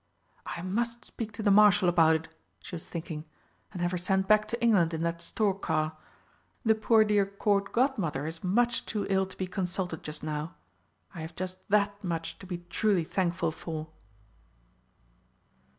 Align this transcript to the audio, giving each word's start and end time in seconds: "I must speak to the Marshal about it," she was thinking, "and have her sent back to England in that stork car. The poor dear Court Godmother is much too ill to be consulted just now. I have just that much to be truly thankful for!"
"I 0.47 0.63
must 0.63 1.05
speak 1.05 1.31
to 1.33 1.43
the 1.43 1.51
Marshal 1.51 1.87
about 1.87 2.15
it," 2.15 2.27
she 2.59 2.73
was 2.73 2.87
thinking, 2.87 3.23
"and 3.71 3.83
have 3.83 3.91
her 3.91 3.99
sent 3.99 4.27
back 4.27 4.47
to 4.47 4.59
England 4.59 4.95
in 4.95 5.03
that 5.03 5.21
stork 5.21 5.61
car. 5.61 5.95
The 6.65 6.73
poor 6.73 7.03
dear 7.03 7.23
Court 7.27 7.71
Godmother 7.71 8.25
is 8.25 8.43
much 8.43 8.87
too 8.87 9.05
ill 9.11 9.27
to 9.27 9.37
be 9.37 9.45
consulted 9.45 10.01
just 10.01 10.23
now. 10.23 10.55
I 11.13 11.21
have 11.21 11.35
just 11.35 11.59
that 11.69 12.03
much 12.03 12.39
to 12.39 12.47
be 12.47 12.65
truly 12.71 13.03
thankful 13.03 13.51
for!" 13.51 13.89